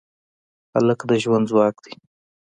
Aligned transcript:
هلک 0.73 0.99
د 1.09 1.11
ژوند 1.23 1.45
ځواک 1.49 1.75
دی. 1.83 1.93